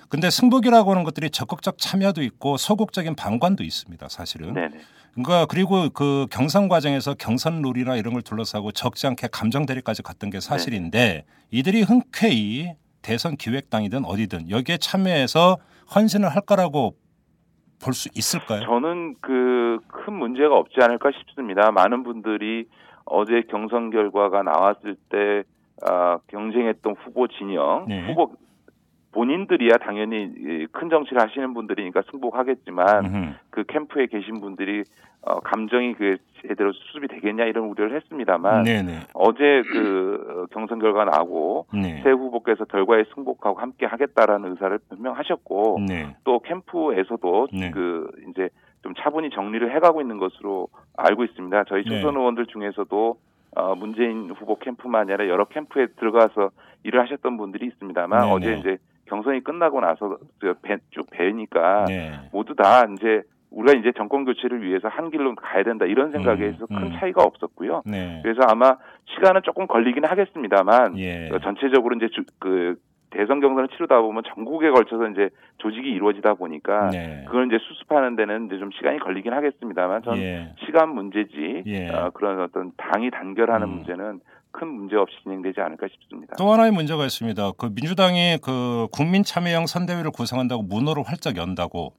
[0.09, 4.09] 근데 승복이라고 하는 것들이 적극적 참여도 있고 소극적인 방관도 있습니다.
[4.09, 4.55] 사실은.
[4.55, 4.79] 네네.
[5.15, 10.31] 그러니까 그리고 그 경선 과정에서 경선 룰이나 이런 걸 둘러싸고 적지 않게 감정 대립까지 갔던
[10.31, 12.73] 게 사실인데 이들이 흔쾌히
[13.03, 15.59] 대선 기획당이든 어디든 여기에 참여해서
[15.95, 16.95] 헌신을 할 거라고
[17.83, 18.61] 볼 수 있을까요?
[18.65, 21.71] 저는 그 큰 문제가 없지 않을까 싶습니다.
[21.71, 22.67] 많은 분들이
[23.05, 25.43] 어제 경선 결과가 나왔을 때
[25.89, 28.07] 아, 경쟁했던 후보 진영, 네.
[28.07, 28.35] 후보
[29.13, 33.35] 본인들이야 당연히 이큰 정치를 하시는 분들이니까 승복하겠지만 음흠.
[33.51, 34.83] 그 캠프에 계신 분들이
[35.21, 39.01] 어, 감정이 그 제대로 수습이 되겠냐 이런 우려를 했습니다만 네네.
[39.15, 42.01] 어제 그 어, 경선 결과 나오고 네.
[42.03, 46.17] 새 후보께서 결과에 승복하고 함께 하겠다라는 의사를 분명하셨고 네.
[46.25, 47.71] 또 캠프에서도 네.
[47.71, 48.49] 그 이제
[48.83, 51.65] 좀 차분히 정리를 해가고 있는 것으로 알고 있습니다.
[51.65, 51.91] 저희 네.
[52.01, 53.17] 초선 의원들 중에서도
[53.55, 56.51] 어, 문재인 후보 캠프만 아니라 여러 캠프에 들어가서
[56.83, 58.25] 일을 하셨던 분들이 있습니다만.
[58.31, 62.13] 어제 이제 경선이 끝나고 나서 그 배- 쭉 뵈니까 네.
[62.33, 66.77] 모두 다 이제 우리가 이제 정권 교체를 위해서 한 길로 가야 된다 이런 생각에서 음,
[66.77, 66.93] 큰 음.
[66.99, 67.83] 차이가 없었고요.
[67.85, 68.21] 네.
[68.23, 68.77] 그래서 아마
[69.15, 71.29] 시간은 조금 걸리긴 하겠습니다만 예.
[71.31, 72.77] 어, 전체적으로 이제 주- 그
[73.13, 77.25] 대선 경선을 치르다 보면 전국에 걸쳐서 이제 조직이 이루어지다 보니까 네.
[77.27, 80.55] 그걸 이제 수습하는 데는 이제 좀 시간이 걸리긴 하겠습니다만 전 예.
[80.65, 81.89] 시간 문제지 예.
[81.91, 83.73] 어, 그런 어떤 당이 단결하는 음.
[83.77, 84.21] 문제는
[84.51, 86.35] 큰 문제 없이 진행되지 않을까 싶습니다.
[86.37, 87.53] 또 하나의 문제가 있습니다.
[87.59, 91.95] 그 민주당이 그 국민 참여형 선대위를 구성한다고 문호를 활짝 연다고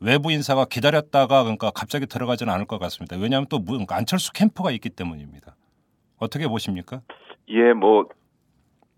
[0.00, 3.16] 외부 인사가 기다렸다가 그러니까 갑자기 들어가지는 않을 것 같습니다.
[3.16, 5.54] 왜냐하면 또 안철수 캠프가 있기 때문입니다.
[6.18, 7.00] 어떻게 보십니까?
[7.48, 8.08] 예, 뭐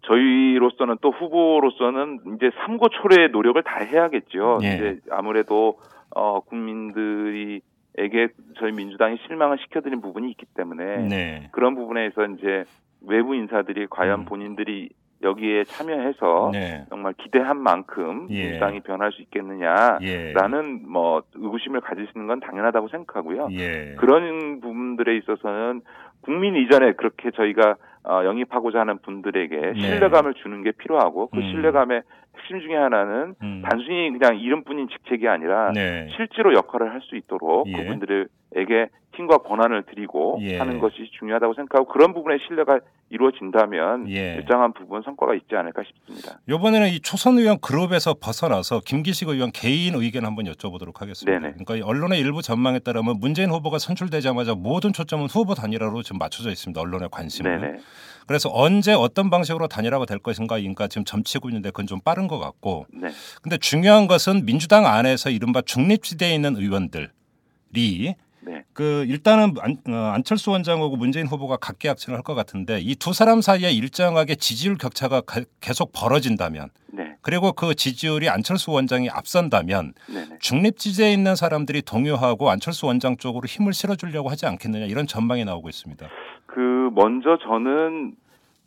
[0.06, 4.58] 저희로서는 또 후보로서는 이제 삼고 초래의 노력을 다 해야겠죠.
[4.62, 4.74] 예.
[4.74, 5.78] 이제 아무래도
[6.14, 7.60] 어 국민들이
[7.98, 11.48] 에게 저희 민주당이 실망을 시켜드린 부분이 있기 때문에 네.
[11.52, 12.64] 그런 부분에서 이제
[13.06, 14.24] 외부 인사들이 과연 음.
[14.26, 14.90] 본인들이
[15.22, 16.84] 여기에 참여해서 네.
[16.90, 18.44] 정말 기대한 만큼 예.
[18.44, 20.86] 민주당이 변할 수 있겠느냐라는 예.
[20.86, 23.48] 뭐 의구심을 가지시는 건 당연하다고 생각하고요.
[23.52, 23.94] 예.
[23.98, 25.80] 그런 부분들에 있어서는
[26.20, 27.76] 국민 이전에 그렇게 저희가
[28.08, 29.74] 어, 영입하고자 하는 분들에게 네.
[29.74, 31.42] 신뢰감을 주는 게 필요하고 그 음.
[31.50, 32.02] 신뢰감의
[32.36, 33.62] 핵심 중에 하나는 음.
[33.68, 36.08] 단순히 그냥 이름뿐인 직책이 아니라 네.
[36.16, 37.72] 실제로 역할을 할 수 있도록 예.
[37.72, 40.58] 그분들에게 힘과 권한을 드리고 예.
[40.58, 44.34] 하는 것이 중요하다고 생각하고 그런 부분에 신뢰가 이루어진다면 예.
[44.34, 46.40] 일정한 부분 성과가 있지 않을까 싶습니다.
[46.48, 51.38] 이번에는 이 초선 의원 그룹에서 벗어나서 김기식 의원 개인 의견 한번 여쭤보도록 하겠습니다.
[51.38, 51.54] 네네.
[51.54, 56.50] 그러니까 이 언론의 일부 전망에 따르면 문재인 후보가 선출되자마자 모든 초점은 후보 단일화로 지금 맞춰져
[56.50, 56.80] 있습니다.
[56.80, 57.60] 언론의 관심은.
[57.60, 57.78] 네네.
[58.26, 62.38] 그래서 언제 어떤 방식으로 단일화가 될 것인가 인가 지금 점치고 있는데 그건 좀 빠른 것
[62.38, 62.86] 같고.
[62.92, 63.08] 네.
[63.40, 68.16] 근데 중요한 것은 민주당 안에서 이른바 중립지대에 있는 의원들이
[68.46, 68.62] 네.
[68.72, 73.40] 그 일단은 안, 어, 안철수 원장하고 문재인 후보가 각계약천을 할 것 같은데 이 두 사람
[73.40, 77.16] 사이에 일정하게 지지율 격차가 가- 계속 벌어진다면 네.
[77.22, 80.38] 그리고 그 지지율이 안철수 원장이 앞선다면 네네.
[80.40, 86.06] 중립지대에 있는 사람들이 동요하고 안철수 원장 쪽으로 힘을 실어주려고 하지 않겠느냐 이런 전망이 나오고 있습니다.
[86.46, 88.14] 그 먼저 저는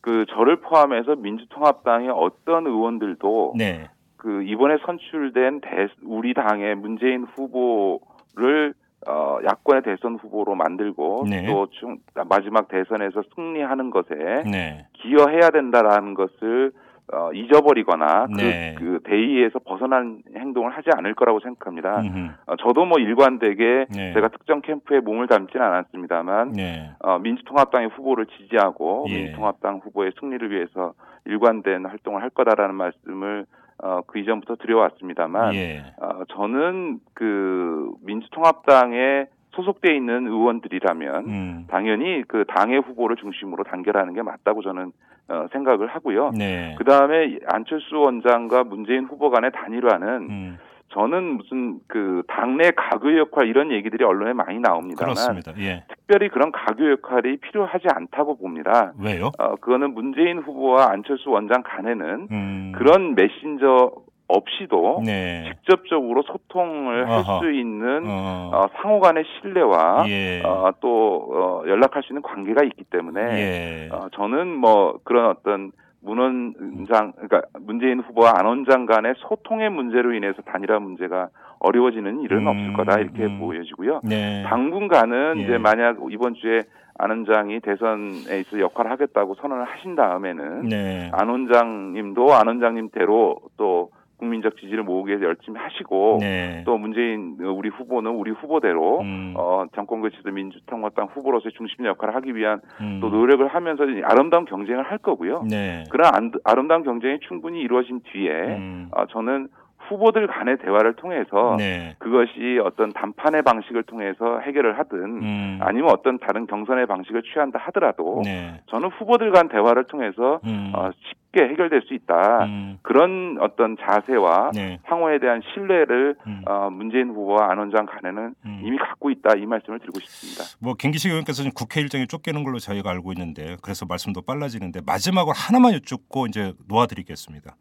[0.01, 5.67] 그 저를 포함해서 민주통합당의 어떤 의원들도 네, 그 이번에 선출된 대,
[6.03, 8.73] 우리 당의 문재인 후보를
[9.07, 11.45] 어, 야권의 대선 후보로 만들고 네.
[11.47, 16.71] 또 중, 마지막 대선에서 승리하는 것에 네, 기여해야 된다라는 것을
[17.11, 18.75] 어, 잊어버리거나 네.
[18.77, 22.01] 그, 그 대의에서 벗어난 행동을 하지 않을 거라고 생각합니다.
[22.01, 22.29] 음흠.
[22.45, 24.13] 어, 저도 뭐 일관되게 네.
[24.13, 29.15] 제가 특정 캠프에 몸을 담지는 않았습니다만 네, 어, 민주통합당의 후보를 지지하고 예.
[29.15, 30.93] 민주통합당 후보의 승리를 위해서
[31.25, 33.45] 일관된 활동을 할 거다라는 말씀을
[33.81, 42.45] 어, 그 이전부터 드려왔습니다만 예, 어, 저는 그 민주통합당에 소속돼 있는 의원들이라면 음, 당연히 그
[42.47, 44.91] 당의 후보를 중심으로 단결하는 게 맞다고 저는
[45.29, 46.31] 어, 생각을 하고요.
[46.37, 50.57] 네, 그 다음에 안철수 원장과 문재인 후보 간의 단일화는 음,
[50.91, 55.53] 저는 무슨 그 당내 가교 역할 이런 얘기들이 언론에 많이 나옵니다만 그렇습니다.
[55.59, 58.93] 예, 특별히 그런 가교 역할이 필요하지 않다고 봅니다.
[58.99, 59.31] 왜요?
[59.37, 63.91] 어, 그거는 문재인 후보와 안철수 원장 간에는 음, 그런 메신저
[64.29, 67.23] 없이도 네, 직접적으로 소통을 할.
[67.39, 72.63] 수 있는 어, 어, 상호 간의 신뢰와 예, 어, 또 어, 연락할 수 있는 관계가
[72.63, 78.85] 있기 때문에 예, 어, 저는 뭐 그런 어떤 문 원장 그러니까 문재인 후보와 안 원장
[78.85, 83.39] 간의 소통의 문제로 인해서 단일화 문제가 어려워지는 일은 음, 없을 거다 이렇게 음.
[83.39, 84.01] 보여지고요.
[84.03, 85.43] 네, 당분간은 예.
[85.43, 86.63] 이제 만약 이번 주에
[86.97, 93.91] 안 원장이 대선에 있어 역할을 하겠다고 선언을 하신 다음에는 네, 안 원장님도 안 원장님대로 또
[94.19, 99.65] 국민적 지지를 모으기 위해서 열심히 하시고 네, 또 문재인 우리 후보는 우리 후보대로 음, 어
[99.75, 104.97] 정권 교체도 민주통합당 후보로서의 중심 역할을 하기 위한 음, 또 노력을 하면서 아름다운 경쟁을 할
[104.97, 105.43] 거고요.
[105.49, 109.47] 네, 그런 안- 아름다운 경쟁이 충분히 이루어진 뒤에 음, 어, 저는
[109.89, 116.19] 후보들 간의 대화를 통해서 네, 그것이 어떤 담판의 방식을 통해서 해결을 하든 음, 아니면 어떤
[116.19, 121.81] 다른 경선의 방식을 취한다 하더라도 네, 저는 후보들 간 대화를 통해서 음, 어, 쉽게 해결될
[121.83, 122.45] 수 있다.
[122.45, 126.43] 음, 그런 어떤 자세와 네, 상호에 대한 신뢰를 음.
[126.47, 128.61] 어, 문재인 후보와 안 원장 간에는 음.
[128.63, 130.43] 이미 갖고 있다 이 말씀을 드리고 싶습니다.
[130.61, 135.33] 뭐 김기식 의원께서 지금 국회 일정이 쫓기는 걸로 저희가 알고 있는데 그래서 말씀도 빨라지는데 마지막으로
[135.35, 137.55] 하나만 여쭙고 이제 놓아드리겠습니다.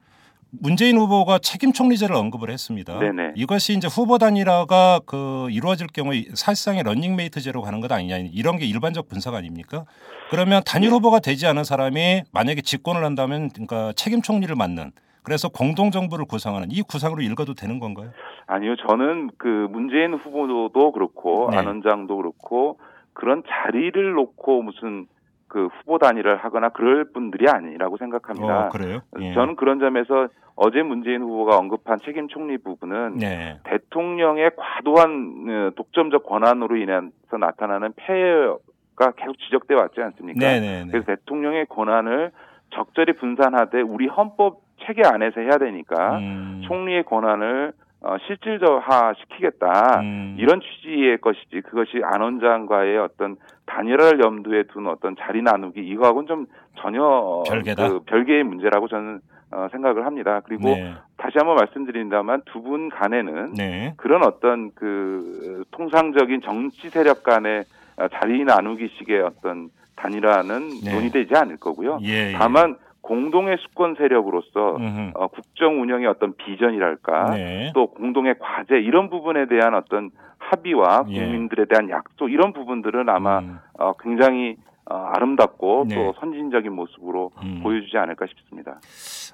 [0.50, 2.98] 문재인 후보가 책임 총리제를 언급을 했습니다.
[2.98, 3.32] 네네.
[3.36, 9.08] 이것이 이제 후보 단일화가 그 이루어질 경우에 사실상의 런닝메이트제로 가는 것 아니냐 이런 게 일반적
[9.08, 9.84] 분석 아닙니까?
[10.30, 15.90] 그러면 단일 후보가 되지 않은 사람이 만약에 집권을 한다면 그러니까 책임 총리를 맡는 그래서 공동
[15.90, 18.10] 정부를 구성하는 이 구상으로 읽어도 되는 건가요?
[18.46, 21.58] 아니요, 저는 그 문재인 후보도 그렇고 네.
[21.58, 22.78] 안 원장도 그렇고
[23.12, 25.06] 그런 자리를 놓고 무슨
[25.48, 28.66] 그 후보 단일을 하거나 그럴 분들이 아니라고 생각합니다.
[28.66, 29.00] 어, 그래요?
[29.20, 29.32] 예.
[29.34, 33.58] 저는 그런 점에서 어제 문재인 후보가 언급한 책임 총리 부분은 네.
[33.64, 40.40] 대통령의 과도한 어, 독점적 권한으로 인해서 나타나는 폐해가 계속 지적돼 왔지 않습니까?
[40.40, 40.88] 네네.
[40.90, 42.32] 그래서 대통령의 권한을
[42.70, 50.00] 적절히 분산하되 우리 헌법 체계 안에서 해야 되니까 음, 총리의 권한을 어, 실질적화 시키겠다.
[50.00, 50.36] 음.
[50.38, 56.46] 이런 취지의 것이지 그것이 안 원장과의 어떤 단일화를 염두에 둔 어떤 자리 나누기 이거하고는 좀
[56.78, 57.88] 전혀 어, 별개다?
[57.88, 60.40] 그 별개의 문제라고 저는 어, 생각을 합니다.
[60.44, 60.94] 그리고 네.
[61.16, 63.94] 다시 한번 말씀드린다면 두분 간에는 네.
[63.96, 67.64] 그런 어떤 그 통상적인 정치 세력 간의
[67.96, 70.94] 어, 자리 나누기식의 어떤 단일화는 네.
[70.94, 71.98] 논의되지 않을 거고요.
[72.02, 72.32] 예, 예.
[72.32, 72.76] 다만
[73.12, 75.12] 공동의 수권 세력으로서 음흠.
[75.14, 77.72] 어, 국정 운영의 어떤 비전이랄까 네.
[77.74, 81.24] 또 공동의 과제 이런 부분에 대한 어떤 합의와 예.
[81.24, 84.56] 국민들에 대한 약속 이런 부분들은 아마 음, 어, 굉장히
[84.90, 85.94] 어, 아름답고 네.
[85.94, 87.60] 또 선진적인 모습으로 음.
[87.62, 88.78] 보여주지 않을까 싶습니다.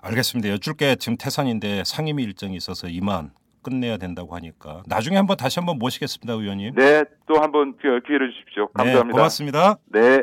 [0.02, 0.50] 알겠습니다.
[0.50, 3.30] 여쭐 게 지금 태산인데 상임위 일정이 있어서 이만
[3.64, 6.74] 끝내야 된다고 하니까 나중에 한번 다시 한번 모시겠습니다, 의원님.
[6.76, 8.68] 네, 또 한번 기- 기회를 주십시오.
[8.68, 9.06] 감사합니다.
[9.06, 9.76] 네, 고맙습니다.
[9.92, 10.22] 네.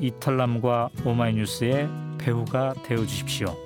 [0.00, 3.56] 이털남과 오마이뉴스의 배우가 되어 주십시오.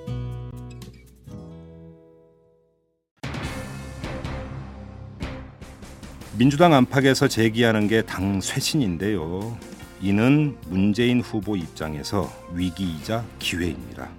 [6.37, 9.57] 민주당 안팎에서 제기하는 게 당 쇄신인데요.
[10.01, 14.09] 이는 문재인 후보 입장에서 위기이자 기회입니다.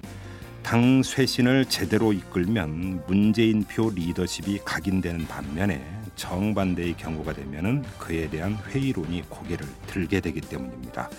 [0.63, 5.85] 당 쇄신을 제대로 이끌면 문재인 표 리더십이 각인되는 반면에
[6.17, 11.11] 정반대의 경우가 되면은 그에 대한 회의론이 고개를 들게 되기 때문입니다.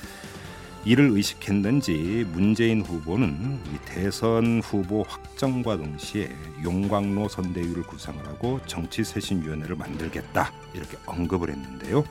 [0.86, 6.30] 이를 의식했는지 문재인 후보는 이 대선 후보 확정과 동시에
[6.64, 12.04] 용광로 선대위를 구성을 하고 정치쇄신위원회를 만들겠다 이렇게 언급을 했는데요.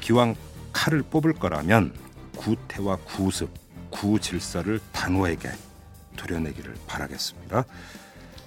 [0.00, 0.36] 기왕
[0.72, 1.92] 칼을 뽑을 거라면
[2.36, 3.50] 구태와 구습,
[3.90, 5.50] 구질서를 단호하게
[6.16, 7.64] 도려내기를 바라겠습니다.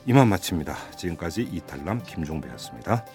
[0.05, 0.75] 이만 마칩니다.
[0.97, 3.05] 지금까지 이탈남 김종배였습니다.